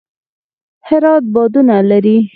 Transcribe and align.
هرات 0.87 1.23
بادونه 1.33 1.75
لري 1.89 2.17